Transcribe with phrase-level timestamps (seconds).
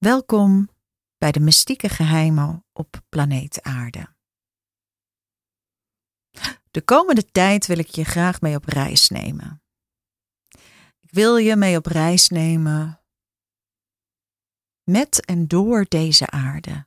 [0.00, 0.68] Welkom
[1.18, 4.14] bij de mystieke geheimen op planeet Aarde.
[6.70, 9.62] De komende tijd wil ik je graag mee op reis nemen.
[11.00, 13.00] Ik wil je mee op reis nemen
[14.82, 16.86] met en door deze aarde.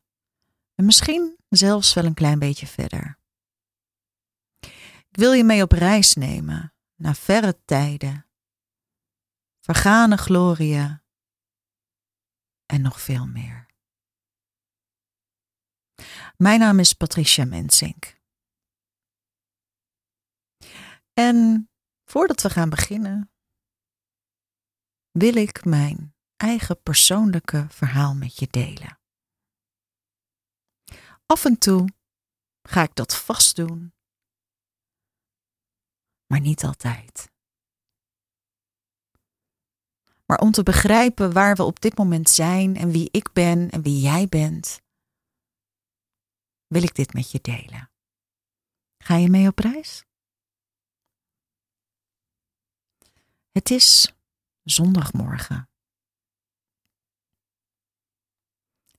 [0.75, 3.19] En misschien zelfs wel een klein beetje verder.
[5.09, 8.27] Ik wil je mee op reis nemen naar verre tijden,
[9.59, 11.02] vergane glorieën
[12.81, 13.71] nog veel meer.
[16.37, 18.21] Mijn naam is Patricia Mensink.
[21.13, 21.69] En
[22.03, 23.31] voordat we gaan beginnen,
[25.11, 28.99] wil ik mijn eigen persoonlijke verhaal met je delen.
[31.25, 31.89] Af en toe
[32.61, 33.93] ga ik dat vast doen,
[36.25, 37.32] maar niet altijd.
[40.33, 43.81] Maar om te begrijpen waar we op dit moment zijn en wie ik ben en
[43.81, 44.81] wie jij bent,
[46.67, 47.91] wil ik dit met je delen.
[48.97, 50.03] Ga je mee op reis?
[53.51, 54.13] Het is
[54.63, 55.69] zondagmorgen.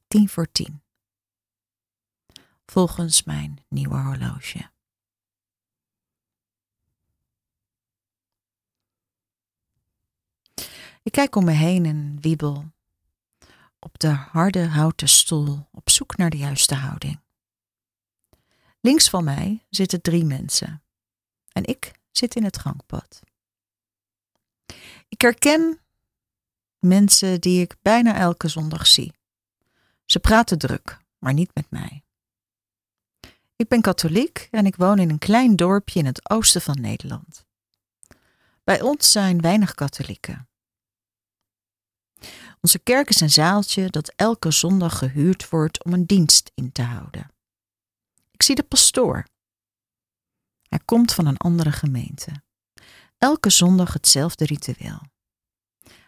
[0.07, 0.83] Tien voor tien.
[2.67, 4.74] Volgens mijn nieuwe horloge.
[11.05, 12.73] Ik kijk om me heen en wiebel
[13.79, 17.21] op de harde houten stoel op zoek naar de juiste houding.
[18.81, 20.83] Links van mij zitten drie mensen
[21.53, 23.21] en ik zit in het gangpad.
[25.09, 25.81] Ik herken
[26.79, 29.13] mensen die ik bijna elke zondag zie.
[30.05, 32.05] Ze praten druk, maar niet met mij.
[33.57, 37.47] Ik ben katholiek en ik woon in een klein dorpje in het oosten van Nederland.
[38.63, 40.49] Bij ons zijn weinig katholieken.
[42.65, 46.83] Onze kerk is een zaaltje dat elke zondag gehuurd wordt om een dienst in te
[46.83, 47.31] houden.
[48.31, 49.27] Ik zie de pastoor.
[50.69, 52.43] Hij komt van een andere gemeente.
[53.19, 55.01] Elke zondag hetzelfde ritueel.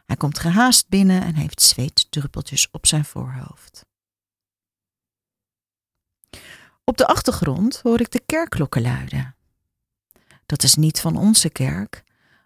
[0.05, 3.87] Hij komt gehaast binnen en heeft zweetdruppeltjes op zijn voorhoofd.
[6.85, 9.37] Op de achtergrond hoor ik de kerkklokken luiden.
[10.47, 12.05] Dat is niet van onze kerk,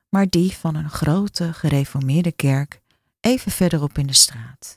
[0.08, 2.79] maar die van een grote gereformeerde kerk
[3.20, 4.76] even verderop in de straat.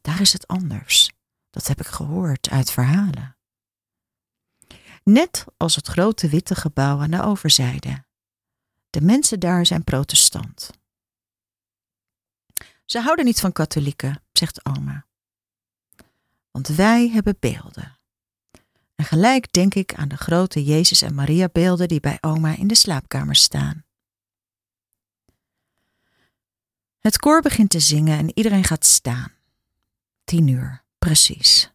[0.00, 1.10] Daar is het anders.
[1.50, 3.36] Dat heb ik gehoord uit verhalen.
[5.04, 8.04] Net als het grote witte gebouw aan de overzijde.
[8.90, 10.70] De mensen daar zijn protestant.
[12.84, 15.06] Ze houden niet van katholieken, zegt oma.
[16.50, 17.98] Want wij hebben beelden.
[18.94, 22.66] En gelijk denk ik aan de grote Jezus en Maria beelden die bij oma in
[22.66, 23.84] de slaapkamer staan.
[27.04, 29.32] Het koor begint te zingen en iedereen gaat staan.
[30.24, 31.72] Tien uur, precies.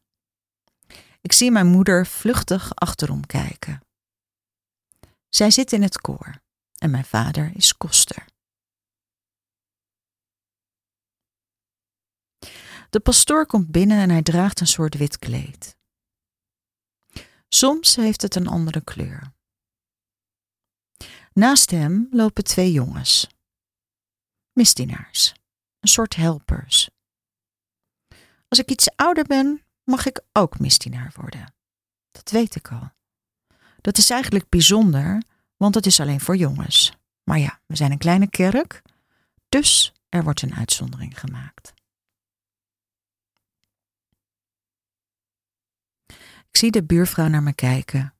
[1.21, 3.81] Ik zie mijn moeder vluchtig achterom kijken.
[5.29, 6.41] Zij zit in het koor
[6.77, 8.25] en mijn vader is koster.
[12.89, 15.77] De pastoor komt binnen en hij draagt een soort wit kleed.
[17.49, 19.33] Soms heeft het een andere kleur.
[21.33, 23.27] Naast hem lopen twee jongens
[24.59, 25.33] misdienaars,
[25.79, 26.89] een soort helpers.
[28.47, 31.53] Als ik iets ouder ben, mag ik ook misdienaar worden.
[32.11, 32.91] Dat weet ik al.
[33.81, 35.23] Dat is eigenlijk bijzonder,
[35.57, 36.93] want het is alleen voor jongens.
[37.23, 38.81] Maar ja, we zijn een kleine kerk,
[39.49, 41.73] dus er wordt een uitzondering gemaakt.
[46.49, 48.13] Ik zie de buurvrouw naar me kijken.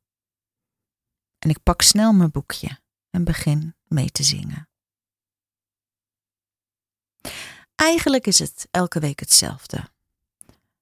[1.40, 2.80] En ik pak snel mijn boekje
[3.10, 4.69] en begin mee te zingen.
[7.80, 9.90] Eigenlijk is het elke week hetzelfde.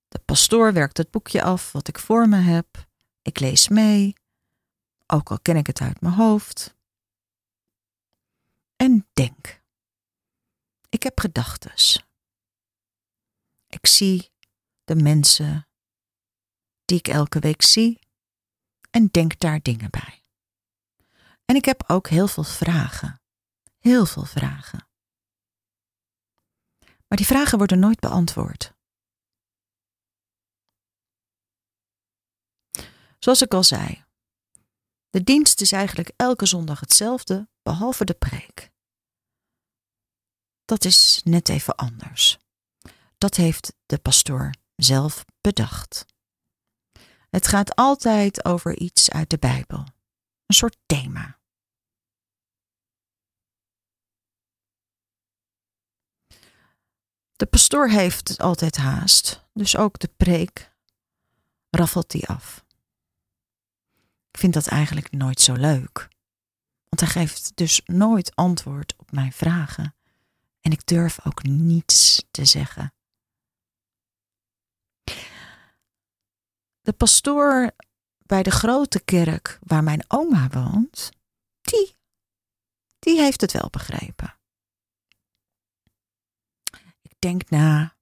[0.08, 2.88] De pastoor werkt het boekje af wat ik voor me heb.
[3.22, 4.14] Ik lees mee,
[5.08, 6.76] ook al ken ik het uit mijn hoofd.
[8.76, 9.62] En denk.
[10.90, 12.06] Ik heb gedachtes.
[13.68, 14.32] Ik zie
[14.84, 15.68] de mensen
[16.86, 18.00] die ik elke week zie
[18.90, 20.24] en denk daar dingen bij.
[21.46, 23.22] En ik heb ook heel veel vragen.
[23.80, 24.87] Heel veel vragen.
[27.08, 28.76] Maar die vragen worden nooit beantwoord.
[33.20, 34.06] Zoals ik al zei,
[35.10, 38.72] de dienst is eigenlijk elke zondag hetzelfde, behalve de preek.
[40.66, 42.38] Dat is net even anders.
[43.18, 46.06] Dat heeft de pastoor zelf bedacht.
[47.30, 49.86] Het gaat altijd over iets uit de Bijbel,
[50.46, 51.37] een soort thema.
[57.38, 60.72] De pastoor heeft altijd haast, dus ook de preek
[61.70, 62.66] raffelt die af.
[64.32, 66.08] Ik vind dat eigenlijk nooit zo leuk,
[66.90, 69.96] want hij geeft dus nooit antwoord op mijn vragen
[70.62, 72.94] en ik durf ook niets te zeggen.
[76.82, 77.72] De pastoor
[78.18, 81.10] bij de grote kerk waar mijn oma woont,
[81.62, 81.96] die,
[83.00, 84.37] die heeft het wel begrepen.
[87.20, 87.96] Denk na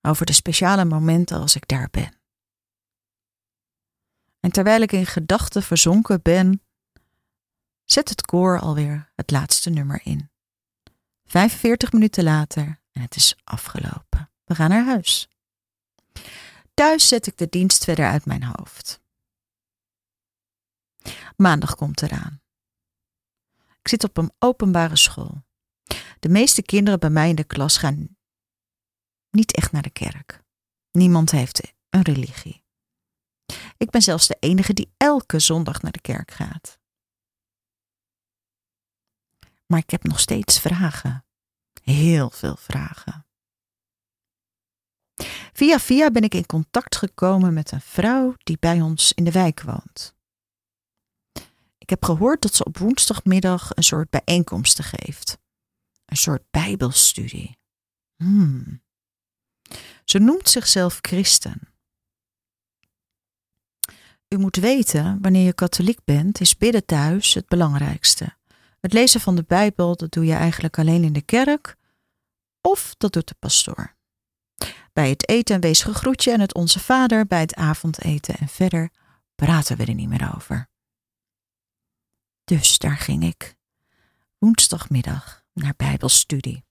[0.00, 2.20] over de speciale momenten als ik daar ben.
[4.40, 6.62] En terwijl ik in gedachten verzonken ben,
[7.84, 10.30] zet het koor alweer het laatste nummer in.
[11.24, 14.30] 45 minuten later en het is afgelopen.
[14.44, 15.28] We gaan naar huis.
[16.74, 19.00] Thuis zet ik de dienst verder uit mijn hoofd.
[21.36, 22.40] Maandag komt eraan.
[23.80, 25.44] Ik zit op een openbare school.
[26.18, 28.16] De meeste kinderen bij mij in de klas gaan
[29.32, 30.42] niet echt naar de kerk.
[30.90, 32.64] Niemand heeft een religie.
[33.76, 36.78] Ik ben zelfs de enige die elke zondag naar de kerk gaat.
[39.66, 41.24] Maar ik heb nog steeds vragen.
[41.82, 43.26] Heel veel vragen.
[45.52, 49.32] Via via ben ik in contact gekomen met een vrouw die bij ons in de
[49.32, 50.14] wijk woont.
[51.78, 55.38] Ik heb gehoord dat ze op woensdagmiddag een soort bijeenkomsten geeft.
[56.04, 57.58] Een soort bijbelstudie.
[58.16, 58.82] Hmm.
[60.04, 61.60] Ze noemt zichzelf christen.
[64.28, 68.36] U moet weten, wanneer je katholiek bent, is bidden thuis het belangrijkste.
[68.80, 71.76] Het lezen van de Bijbel, dat doe je eigenlijk alleen in de kerk
[72.60, 73.96] of dat doet de pastoor.
[74.92, 78.90] Bij het eten wees gegroetje en het Onze Vader bij het avondeten en verder
[79.34, 80.68] praten we er niet meer over.
[82.44, 83.56] Dus daar ging ik.
[84.38, 86.64] Woensdagmiddag naar Bijbelstudie.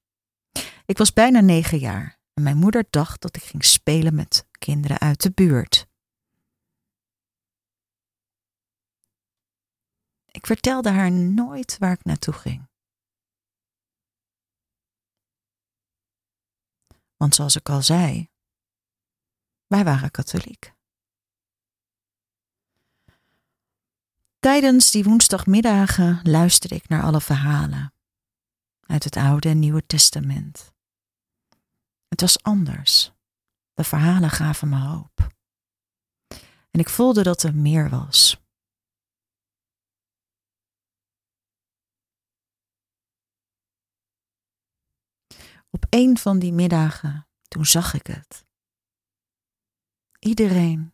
[0.86, 5.00] Ik was bijna negen jaar en mijn moeder dacht dat ik ging spelen met kinderen
[5.00, 5.90] uit de buurt.
[10.26, 12.70] Ik vertelde haar nooit waar ik naartoe ging.
[17.18, 18.30] Want zoals ik al zei,
[19.68, 20.74] wij waren katholiek.
[24.40, 27.94] Tijdens die woensdagmiddagen luisterde ik naar alle verhalen
[28.82, 30.74] uit het Oude en Nieuwe Testament.
[32.12, 33.12] Het was anders.
[33.74, 35.34] De verhalen gaven me hoop.
[36.72, 38.42] En ik voelde dat er meer was.
[45.70, 48.46] Op een van die middagen, toen zag ik het.
[50.20, 50.94] Iedereen,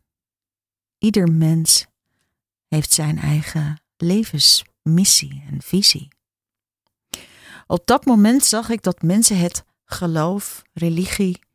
[0.98, 1.86] ieder mens
[2.68, 6.08] heeft zijn eigen levensmissie en visie.
[7.68, 11.46] Op dat moment zag ik dat mensen het geloof, religie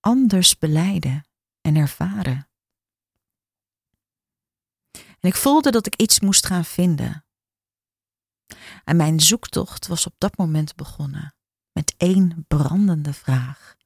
[0.00, 1.26] anders beleiden
[1.60, 2.48] en ervaren.
[4.92, 7.26] En ik voelde dat ik iets moest gaan vinden.
[8.84, 11.34] En mijn zoektocht was op dat moment begonnen
[11.72, 13.76] met één brandende vraag.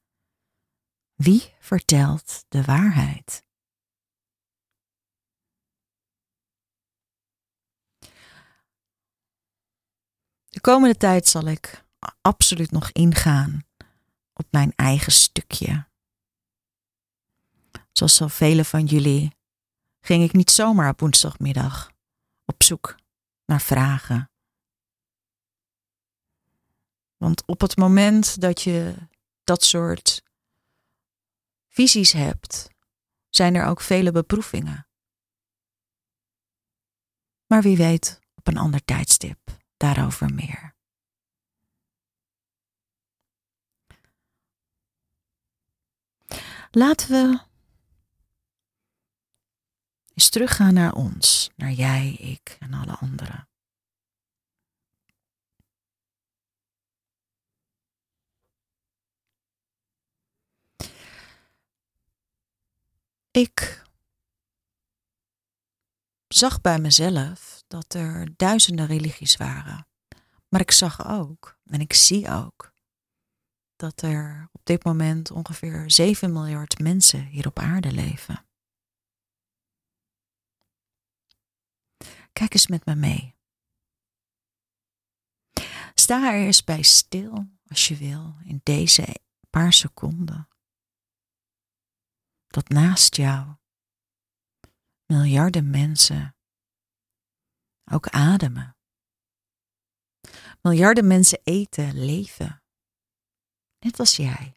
[1.15, 3.45] Wie vertelt de waarheid?
[10.49, 11.86] De komende tijd zal ik
[12.21, 13.65] absoluut nog ingaan
[14.33, 15.87] op mijn eigen stukje.
[17.93, 19.37] Zoals zoveel van jullie
[20.01, 21.91] ging ik niet zomaar op woensdagmiddag
[22.45, 22.97] op zoek
[23.47, 24.31] naar vragen
[27.17, 28.95] want op het moment dat je
[29.45, 30.23] dat soort
[31.69, 32.69] visies hebt,
[33.29, 34.89] zijn er ook vele beproevingen.
[37.47, 39.39] Maar wie weet op een ander tijdstip
[39.77, 40.76] daarover meer.
[46.71, 47.41] Laten we
[50.15, 53.49] eens teruggaan naar ons, naar jij, ik en alle anderen.
[63.31, 63.85] Ik
[66.29, 69.87] zag bij mezelf dat er duizenden religies waren.
[70.49, 72.73] Maar ik zag ook, en ik zie ook,
[73.77, 78.47] dat er op dit moment ongeveer 7 miljard mensen hier op aarde leven.
[82.33, 83.35] Kijk eens met me mee.
[85.95, 90.49] Sta er eens bij stil, als je wil, in deze paar seconden
[92.47, 93.57] dat naast jou
[95.07, 96.37] miljarden mensen
[97.85, 98.77] ook ademen.
[100.63, 102.63] Miljarden mensen eten, leven.
[103.87, 104.57] Net als jij.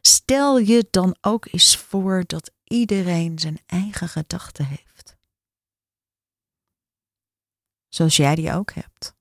[0.00, 5.16] Stel je dan ook eens voor dat iedereen zijn eigen gedachten heeft.
[7.88, 9.14] Zoals jij die ook hebt.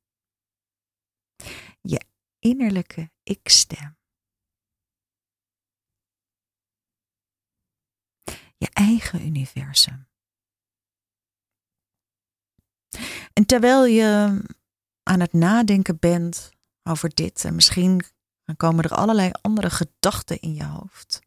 [1.81, 2.05] Je
[2.39, 3.97] innerlijke ik-stem.
[8.57, 10.07] Je eigen universum.
[13.33, 14.41] En terwijl je
[15.03, 16.51] aan het nadenken bent
[16.83, 18.03] over dit en misschien
[18.57, 21.19] komen er allerlei andere gedachten in je hoofd.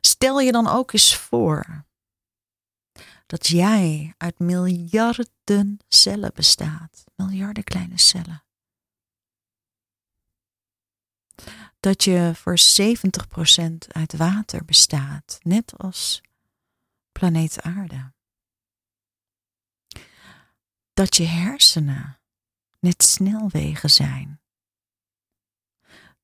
[0.00, 1.84] Stel je dan ook eens voor
[3.26, 8.44] dat jij uit miljarden cellen bestaat, miljarden kleine cellen.
[11.80, 16.20] Dat je voor 70% uit water bestaat, net als
[17.12, 18.12] planeet Aarde.
[20.92, 22.18] Dat je hersenen
[22.86, 24.40] net snelwegen zijn.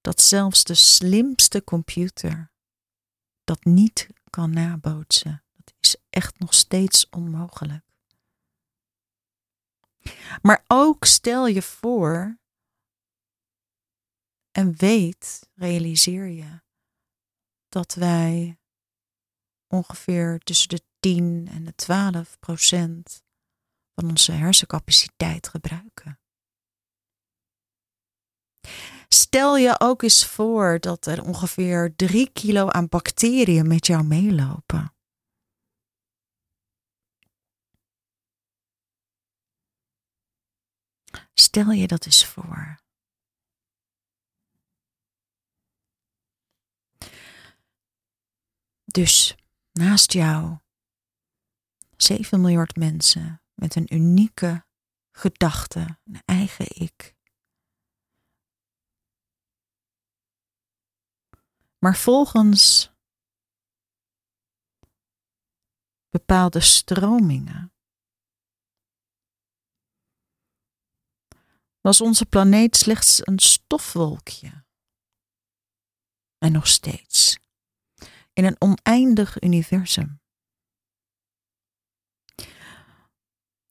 [0.01, 2.53] Dat zelfs de slimste computer
[3.45, 5.45] dat niet kan nabootsen.
[5.53, 7.85] Dat is echt nog steeds onmogelijk.
[10.43, 12.39] Maar ook stel je voor
[14.51, 16.61] en weet, realiseer je,
[17.69, 18.59] dat wij
[19.67, 23.25] ongeveer tussen de 10 en de 12 procent
[23.95, 26.22] van onze hersencapaciteit gebruiken.
[29.09, 34.95] Stel je ook eens voor dat er ongeveer 3 kilo aan bacteriën met jou meelopen.
[41.35, 42.81] Stel je dat eens voor.
[48.85, 49.37] Dus
[49.73, 50.59] naast jou
[51.97, 54.67] 7 miljard mensen met een unieke
[55.13, 57.15] gedachte, een eigen ik.
[61.83, 62.93] Maar volgens
[66.09, 67.73] bepaalde stromingen
[71.81, 74.65] was onze planeet slechts een stofwolkje.
[76.39, 77.39] En nog steeds.
[78.33, 80.21] In een oneindig universum.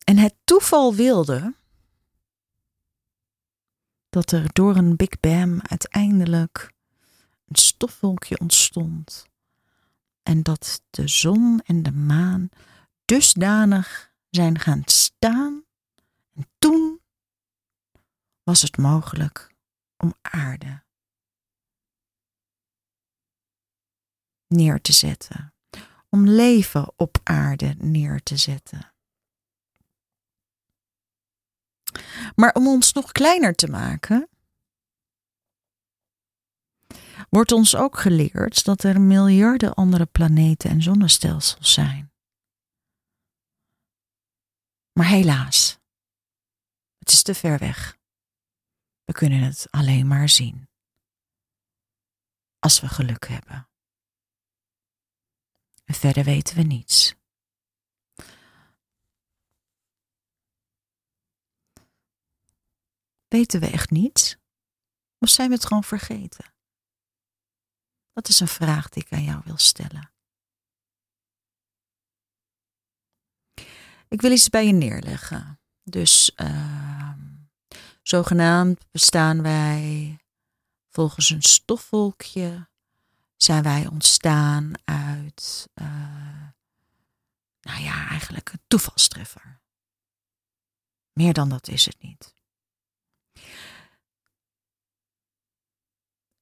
[0.03, 1.55] En het toeval wilde
[4.09, 6.79] dat er door een Big Bang uiteindelijk
[7.51, 9.25] een stofwolkje ontstond.
[10.23, 12.49] En dat de zon en de maan
[13.05, 15.63] dusdanig zijn gaan staan.
[16.33, 17.01] En toen
[18.43, 19.53] was het mogelijk
[19.97, 20.83] om aarde
[24.47, 25.53] neer te zetten.
[26.09, 28.93] Om leven op aarde neer te zetten.
[32.35, 34.29] Maar om ons nog kleiner te maken,
[37.31, 42.13] wordt ons ook geleerd dat er miljarden andere planeten en zonnestelsels zijn.
[44.93, 45.79] Maar helaas,
[46.97, 47.97] het is te ver weg.
[49.03, 50.69] We kunnen het alleen maar zien.
[52.59, 53.69] Als we geluk hebben.
[55.83, 57.15] En verder weten we niets.
[63.27, 64.37] Weten we echt niets?
[65.17, 66.53] Of zijn we het gewoon vergeten?
[68.13, 70.13] Dat is een vraag die ik aan jou wil stellen.
[74.07, 75.59] Ik wil iets bij je neerleggen.
[75.83, 77.13] Dus uh,
[78.01, 80.17] zogenaamd bestaan wij
[80.89, 82.69] volgens een stofwolkje.
[83.37, 86.49] Zijn wij ontstaan uit, uh,
[87.61, 89.61] nou ja, eigenlijk een toevalstreffer.
[91.13, 92.33] Meer dan dat is het niet.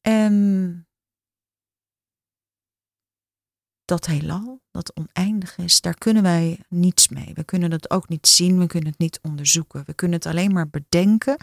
[0.02, 0.89] En
[3.90, 7.32] dat heelal, dat oneindig is, daar kunnen wij niets mee.
[7.34, 9.84] We kunnen het ook niet zien, we kunnen het niet onderzoeken.
[9.86, 11.38] We kunnen het alleen maar bedenken.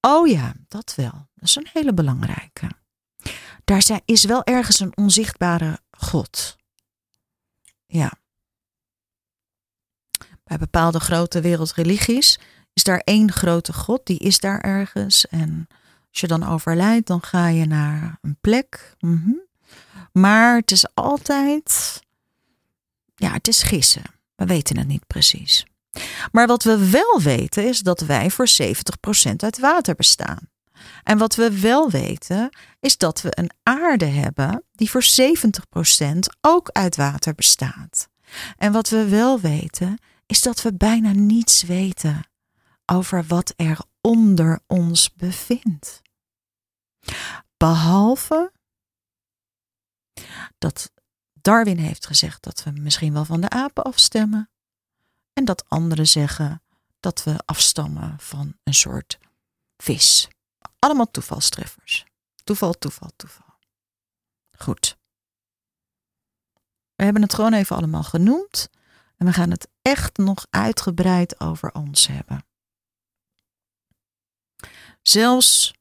[0.00, 1.28] Oh ja, dat wel.
[1.34, 2.70] Dat is een hele belangrijke.
[3.64, 6.56] Daar is wel ergens een onzichtbare God.
[7.86, 8.12] Ja.
[10.44, 12.38] Bij bepaalde grote wereldreligies
[12.72, 15.26] is daar één grote God, die is daar ergens.
[15.26, 15.66] En
[16.10, 18.96] als je dan overlijdt, dan ga je naar een plek.
[18.98, 19.42] Mm
[20.12, 22.00] maar het is altijd,
[23.14, 24.02] ja, het is gissen.
[24.34, 25.66] We weten het niet precies.
[26.32, 30.48] Maar wat we wel weten is dat wij voor 70% uit water bestaan.
[31.02, 36.68] En wat we wel weten is dat we een aarde hebben die voor 70% ook
[36.72, 38.08] uit water bestaat.
[38.56, 42.28] En wat we wel weten is dat we bijna niets weten
[42.86, 46.02] over wat er onder ons bevindt.
[47.56, 48.52] Behalve
[50.58, 50.92] dat
[51.32, 54.50] Darwin heeft gezegd dat we misschien wel van de apen afstemmen.
[55.32, 56.62] En dat anderen zeggen
[57.00, 59.18] dat we afstammen van een soort
[59.76, 60.28] vis.
[60.78, 62.04] Allemaal toevalstreffers.
[62.44, 63.54] Toeval, toeval, toeval.
[64.58, 64.96] Goed.
[66.94, 68.68] We hebben het gewoon even allemaal genoemd.
[69.16, 72.46] En we gaan het echt nog uitgebreid over ons hebben.
[75.02, 75.74] Zelfs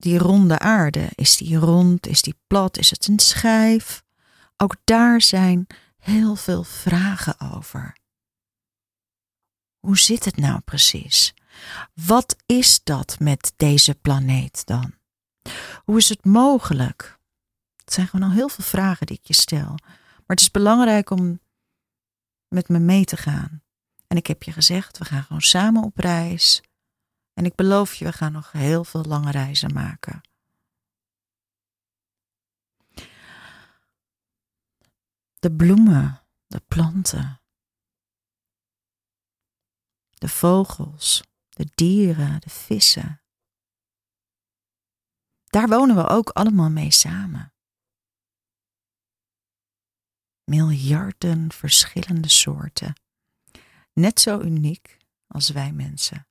[0.00, 4.02] die ronde aarde, is die rond, is die plat, is het een schijf?
[4.56, 5.66] Ook daar zijn
[5.98, 7.96] heel veel vragen over.
[9.78, 11.34] Hoe zit het nou precies?
[11.94, 14.94] Wat is dat met deze planeet dan?
[15.84, 17.18] Hoe is het mogelijk?
[17.76, 19.74] Het zijn gewoon al heel veel vragen die ik je stel.
[19.76, 21.40] Maar het is belangrijk om
[22.48, 23.62] met me mee te gaan.
[24.06, 26.62] En ik heb je gezegd, we gaan gewoon samen op reis.
[27.40, 30.20] En ik beloof je, we gaan nog heel veel lange reizen maken.
[35.38, 37.40] De bloemen, de planten,
[40.10, 43.22] de vogels, de dieren, de vissen.
[45.44, 47.54] Daar wonen we ook allemaal mee samen.
[50.44, 53.00] Miljarden verschillende soorten.
[53.92, 56.29] Net zo uniek als wij mensen.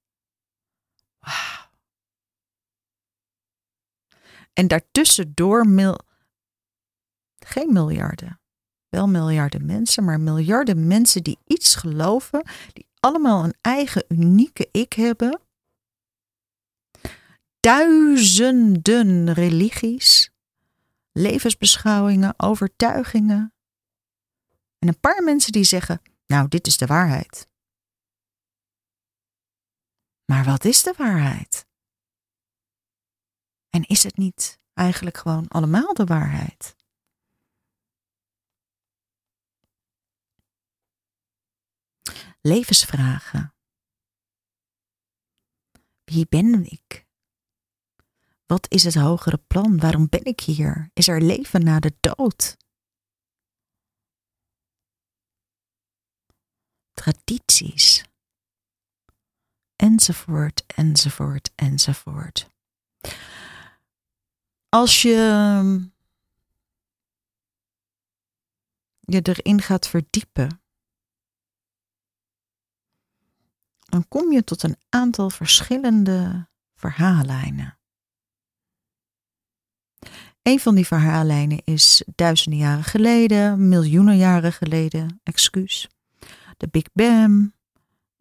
[4.54, 6.00] En daartussendoor mil...
[7.40, 8.40] geen miljarden.
[8.90, 14.94] Wel miljarden mensen, maar miljarden mensen die iets geloven, die allemaal een eigen unieke ik
[14.94, 15.42] hebben.
[17.60, 20.32] Duizenden religies,
[21.12, 23.54] levensbeschouwingen, overtuigingen.
[24.80, 27.49] En een paar mensen die zeggen: Nou, dit is de waarheid.
[30.30, 31.68] Maar wat is de waarheid?
[33.70, 36.76] En is het niet eigenlijk gewoon allemaal de waarheid?
[42.42, 43.56] Levensvragen.
[46.04, 47.08] Wie ben ik?
[48.46, 49.80] Wat is het hogere plan?
[49.80, 50.90] Waarom ben ik hier?
[50.94, 52.58] Is er leven na de dood?
[56.94, 58.09] Tradities
[59.80, 62.50] enzovoort, enzovoort, enzovoort.
[64.70, 65.16] Als je
[69.00, 70.62] je erin gaat verdiepen,
[73.80, 77.78] dan kom je tot een aantal verschillende verhaallijnen.
[80.42, 85.90] Een van die verhaallijnen is duizenden jaren geleden, miljoenen jaren geleden, excuus.
[86.58, 87.54] De Big Bang.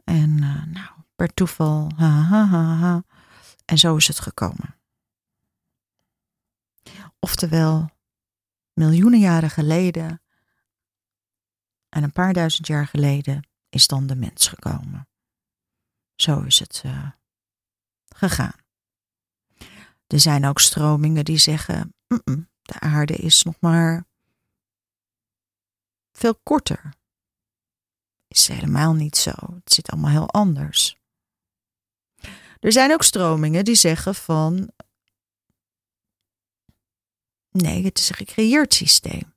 [0.05, 1.91] En uh, nou, per toeval.
[1.97, 3.05] Ha, ha, ha.
[3.65, 4.79] En zo is het gekomen.
[7.19, 7.91] Oftewel,
[8.73, 10.23] miljoenen jaren geleden
[11.89, 15.09] en een paar duizend jaar geleden is dan de mens gekomen.
[16.15, 17.11] Zo is het uh,
[18.09, 18.57] gegaan.
[20.07, 21.95] Er zijn ook stromingen die zeggen:
[22.63, 24.07] de aarde is nog maar
[26.13, 26.95] veel korter.
[28.29, 29.33] Is helemaal niet zo.
[29.55, 30.99] Het zit allemaal heel anders.
[32.61, 34.71] Er zijn ook stromingen die zeggen van
[37.51, 39.37] nee, het is een gecreëerd systeem.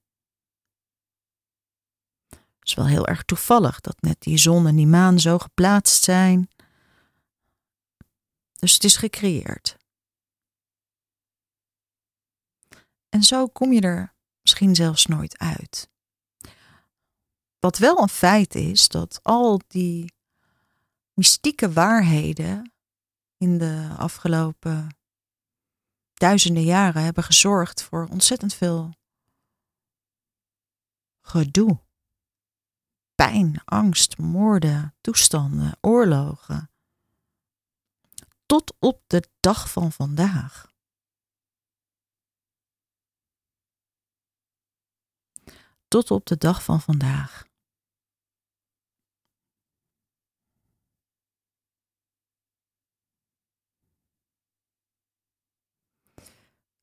[2.30, 6.04] Het is wel heel erg toevallig dat net die zon en die maan zo geplaatst
[6.04, 6.50] zijn.
[8.60, 9.78] Dus het is gecreëerd.
[13.10, 15.90] En zo kom je er misschien zelfs nooit uit.
[17.60, 20.14] Wat wel een feit is, dat al die
[21.14, 22.74] mystieke waarheden
[23.41, 24.97] in de afgelopen
[26.13, 28.93] duizenden jaren hebben gezorgd voor ontzettend veel
[31.21, 31.80] gedoe.
[33.15, 36.71] Pijn, angst, moorden, toestanden, oorlogen.
[38.45, 40.71] Tot op de dag van vandaag.
[45.88, 47.51] Tot op de dag van vandaag.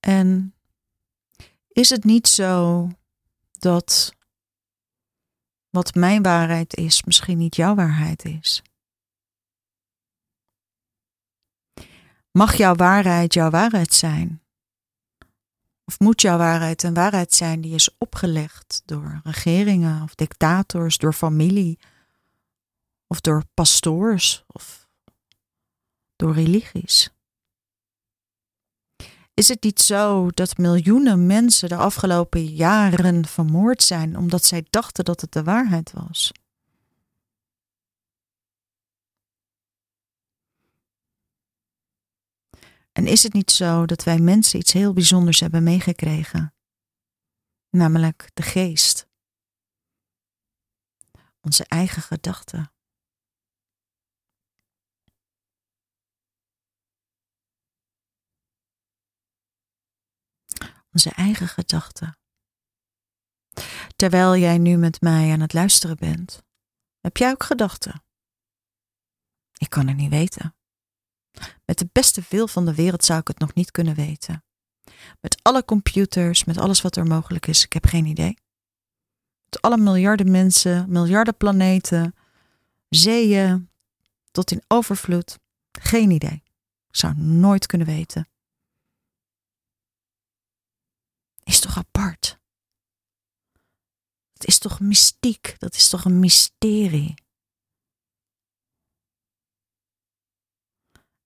[0.09, 0.55] En
[1.69, 2.89] is het niet zo
[3.53, 4.15] dat
[5.71, 8.63] wat mijn waarheid is, misschien niet jouw waarheid is?
[12.31, 14.43] Mag jouw waarheid jouw waarheid zijn?
[15.85, 21.13] Of moet jouw waarheid een waarheid zijn die is opgelegd door regeringen of dictators, door
[21.13, 21.79] familie
[23.07, 24.89] of door pastoors of
[26.17, 27.18] door religies?
[29.39, 35.05] Is het niet zo dat miljoenen mensen de afgelopen jaren vermoord zijn omdat zij dachten
[35.05, 36.33] dat het de waarheid was?
[42.93, 46.55] En is het niet zo dat wij mensen iets heel bijzonders hebben meegekregen?
[47.71, 49.09] Namelijk de geest.
[51.41, 52.73] Onze eigen gedachten.
[60.99, 62.19] Onze eigen gedachten.
[63.97, 66.43] Terwijl jij nu met mij aan het luisteren bent,
[67.01, 68.05] heb jij ook gedachten?
[69.59, 70.55] Ik kan het niet weten.
[71.65, 74.45] Met de beste wil van de wereld zou ik het nog niet kunnen weten.
[75.21, 78.39] Met alle computers, met alles wat er mogelijk is, ik heb geen idee.
[79.45, 82.15] Met alle miljarden mensen, miljarden planeten,
[82.89, 83.71] zeeën,
[84.31, 85.39] tot in overvloed,
[85.81, 86.43] geen idee.
[86.89, 88.29] Ik zou nooit kunnen weten.
[91.49, 92.39] Is toch apart?
[94.33, 97.15] Het is toch mystiek, dat is toch een mysterie.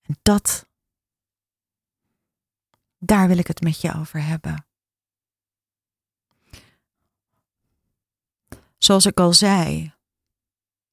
[0.02, 0.66] En dat,
[2.98, 4.66] daar wil ik het met je over hebben.
[8.78, 9.94] Zoals ik al zei,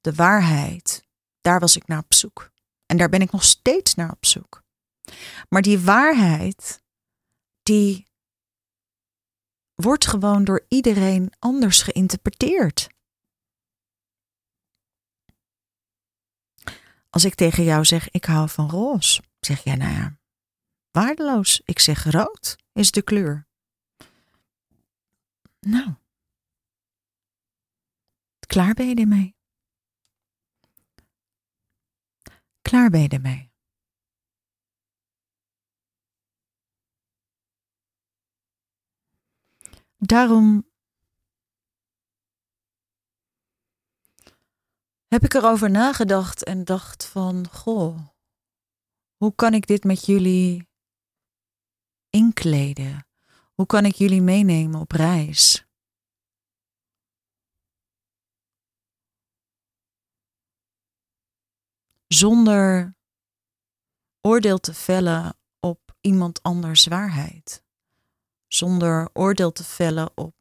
[0.02, 1.08] de waarheid,
[1.42, 2.52] daar was ik naar op zoek.
[2.86, 4.64] En daar ben ik nog steeds naar op zoek.
[5.50, 6.82] Maar die waarheid,
[7.64, 8.09] die
[9.82, 12.90] wordt gewoon door iedereen anders geïnterpreteerd.
[17.10, 20.20] Als ik tegen jou zeg, ik hou van roze, zeg jij, nou ja,
[20.92, 21.62] waardeloos.
[21.66, 23.48] Ik zeg, rood is de kleur.
[25.60, 25.94] Nou,
[28.48, 29.36] klaar ben je ermee?
[32.62, 33.49] Klaar ben je ermee?
[40.00, 40.70] Daarom
[45.08, 48.08] heb ik erover nagedacht en dacht van, goh,
[49.18, 50.70] hoe kan ik dit met jullie
[52.10, 53.08] inkleden?
[53.54, 55.68] Hoe kan ik jullie meenemen op reis?
[62.08, 62.96] Zonder
[64.22, 67.68] oordeel te vellen op iemand anders waarheid.
[68.50, 70.36] Zonder oordeel te vellen op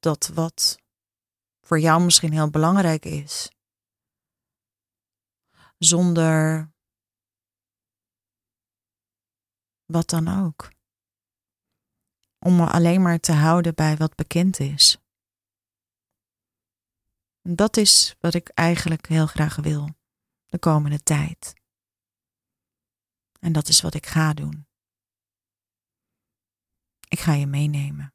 [0.00, 0.78] dat wat
[1.60, 3.50] voor jou misschien heel belangrijk is
[5.84, 6.70] zonder
[9.84, 10.70] wat dan ook.
[12.38, 14.96] Om me alleen maar te houden bij wat bekend is.
[17.40, 19.88] Dat is wat ik eigenlijk heel graag wil
[20.46, 21.54] de komende tijd.
[23.40, 24.66] En dat is wat ik ga doen.
[27.12, 28.14] Ik ga je meenemen.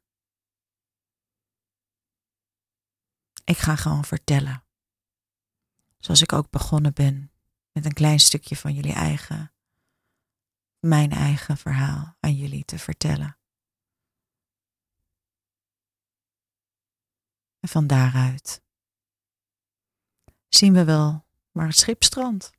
[3.44, 4.64] Ik ga gewoon vertellen.
[5.98, 7.32] Zoals ik ook begonnen ben
[7.72, 9.52] met een klein stukje van jullie eigen,
[10.78, 13.38] mijn eigen verhaal aan jullie te vertellen.
[17.60, 18.62] En van daaruit
[20.48, 22.57] zien we wel waar het schip strandt.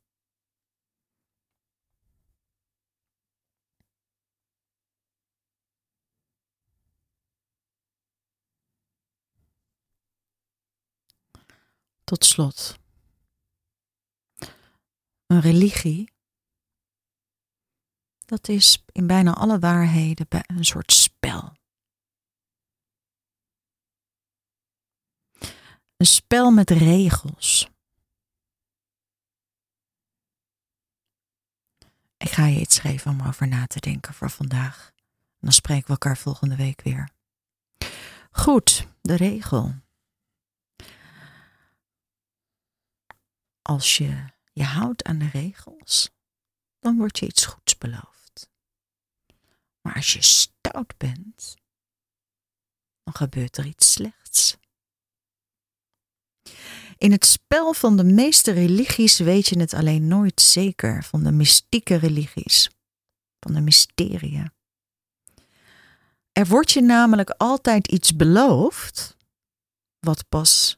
[12.10, 12.80] Tot slot
[15.26, 16.12] een religie,
[18.26, 21.54] dat is in bijna alle waarheden een soort spel.
[25.98, 27.69] Een spel met regels.
[32.17, 34.91] Ik ga je iets geven om over na te denken voor vandaag.
[35.39, 37.10] Dan spreken we elkaar volgende week weer.
[38.32, 39.88] Goed, de regel.
[43.70, 46.10] Als je je houdt aan de regels,
[46.80, 48.50] dan wordt je iets goeds beloofd.
[49.82, 51.56] Maar als je stout bent,
[53.04, 54.58] dan gebeurt er iets slechts.
[56.98, 61.32] In het spel van de meeste religies weet je het alleen nooit zeker, van de
[61.32, 62.70] mystieke religies,
[63.40, 64.52] van de mysterieën.
[66.32, 69.18] Er wordt je namelijk altijd iets beloofd,
[70.00, 70.78] wat pas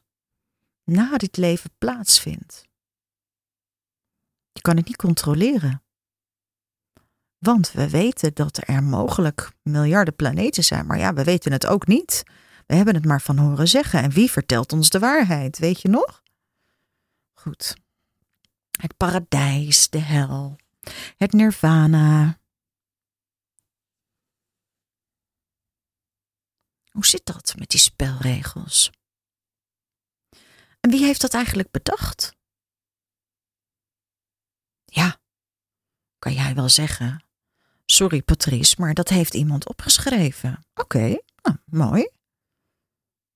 [0.84, 2.70] na dit leven plaatsvindt.
[4.52, 5.82] Je kan het niet controleren.
[7.38, 11.86] Want we weten dat er mogelijk miljarden planeten zijn, maar ja, we weten het ook
[11.86, 12.22] niet.
[12.66, 14.02] We hebben het maar van horen zeggen.
[14.02, 16.22] En wie vertelt ons de waarheid, weet je nog?
[17.32, 17.76] Goed.
[18.70, 20.56] Het paradijs, de hel.
[21.16, 22.40] het nirvana.
[26.90, 28.90] Hoe zit dat met die spelregels?
[30.80, 32.34] En wie heeft dat eigenlijk bedacht?
[34.94, 35.20] Ja,
[36.18, 37.24] kan jij wel zeggen.
[37.84, 40.66] Sorry Patrice, maar dat heeft iemand opgeschreven.
[40.74, 42.10] Oké, nou, mooi.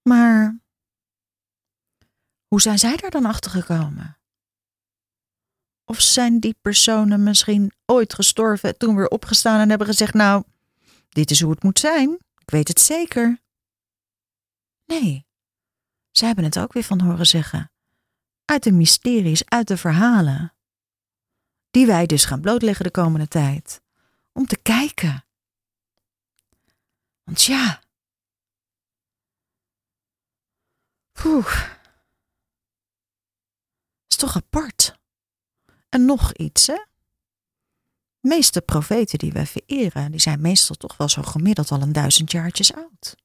[0.02, 0.58] Maar
[2.46, 4.18] hoe zijn zij daar dan achter gekomen?
[5.84, 10.44] Of zijn die personen misschien ooit gestorven, toen weer opgestaan en hebben gezegd: Nou,
[11.08, 13.42] dit is hoe het moet zijn, ik weet het zeker.
[14.84, 15.26] Nee,
[16.10, 17.70] zij hebben het ook weer van horen zeggen.
[18.44, 20.55] Uit de mysteries, uit de verhalen.
[21.76, 23.80] Die wij dus gaan blootleggen de komende tijd.
[24.32, 25.24] Om te kijken.
[27.24, 27.82] Want ja.
[31.12, 31.70] Poeh.
[34.08, 34.98] Is toch apart.
[35.88, 36.84] En nog iets, hè?
[38.20, 41.92] De meeste profeten die wij vereren, die zijn meestal toch wel zo gemiddeld al een
[41.92, 43.16] duizend jaartjes oud.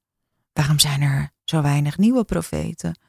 [0.53, 2.99] Waarom zijn er zo weinig nieuwe profeten?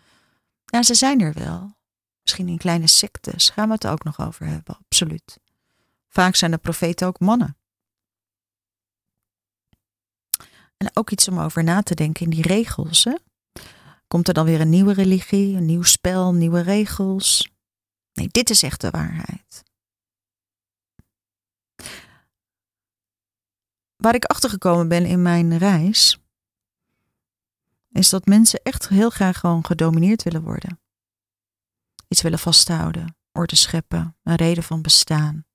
[0.65, 1.77] Ja, ze zijn er wel.
[2.23, 5.39] Misschien in kleine sectes gaan we het ook nog over hebben, absoluut.
[6.09, 7.57] Vaak zijn de profeten ook mannen.
[10.77, 13.05] En ook iets om over na te denken in die regels.
[13.05, 13.15] Hè?
[14.07, 17.51] Komt er dan weer een nieuwe religie, een nieuw spel, nieuwe regels?
[18.13, 19.63] Nee, dit is echt de waarheid.
[23.97, 26.19] Waar ik achtergekomen ben in mijn reis,
[27.91, 30.82] is dat mensen echt heel graag gewoon gedomineerd willen worden.
[32.13, 35.47] Iets willen vasthouden, orde scheppen, een reden van bestaan.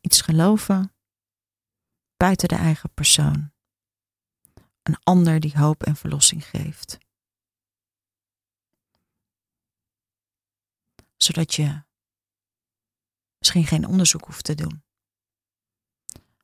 [0.00, 0.94] Iets geloven
[2.16, 3.52] buiten de eigen persoon.
[4.82, 6.98] Een ander die hoop en verlossing geeft.
[11.16, 11.84] Zodat je
[13.38, 14.84] misschien geen onderzoek hoeft te doen.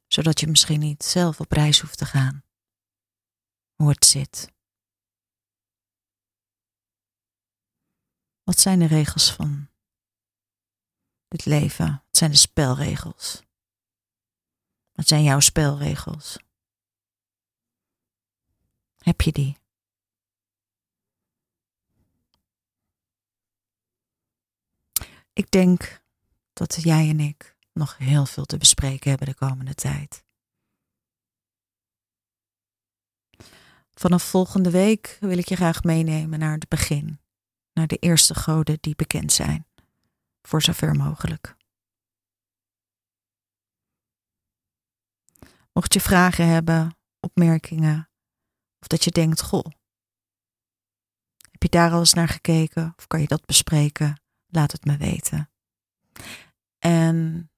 [0.07, 2.45] Zodat je misschien niet zelf op reis hoeft te gaan
[3.75, 4.57] hoe het zit.
[8.59, 9.69] Wat zijn de regels van
[11.29, 11.87] dit leven?
[11.87, 13.43] Wat zijn de spelregels?
[14.93, 16.39] Wat zijn jouw spelregels?
[18.99, 19.57] Heb je die?
[25.33, 26.03] Ik denk
[26.53, 30.25] dat jij en ik nog heel veel te bespreken hebben de komende tijd.
[33.95, 37.21] Vanaf volgende week wil ik je graag meenemen naar het begin,
[37.79, 39.67] naar de eerste goden die bekend zijn,
[40.43, 41.57] voor zover mogelijk.
[45.73, 48.11] Mocht je vragen hebben, opmerkingen,
[48.81, 49.65] of dat je denkt, goh,
[51.51, 54.21] heb je daar al eens naar gekeken of kan je dat bespreken?
[54.47, 55.51] Laat het me weten.
[56.79, 57.51] En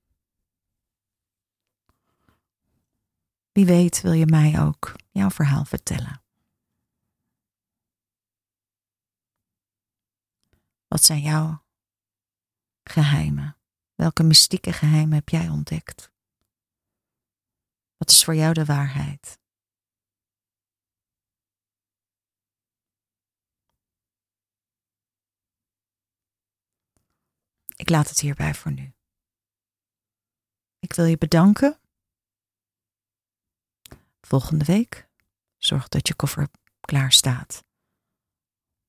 [3.52, 6.19] wie weet wil je mij ook jouw verhaal vertellen.
[10.90, 11.64] Wat zijn jouw
[12.82, 13.56] geheimen?
[13.94, 16.12] Welke mystieke geheimen heb jij ontdekt?
[17.96, 19.38] Wat is voor jou de waarheid?
[27.76, 28.94] Ik laat het hierbij voor nu.
[30.78, 31.80] Ik wil je bedanken.
[34.20, 35.08] Volgende week
[35.56, 36.48] zorg dat je koffer
[36.80, 37.64] klaar staat.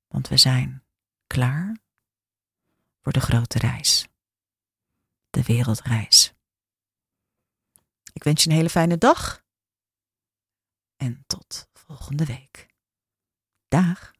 [0.07, 0.85] Want we zijn
[1.27, 1.89] klaar
[3.01, 4.07] voor de grote reis.
[5.29, 6.33] De wereldreis.
[8.13, 9.43] Ik wens je een hele fijne dag
[10.95, 12.67] en tot volgende week.
[13.67, 14.11] Dag.